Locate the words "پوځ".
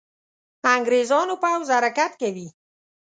1.41-1.67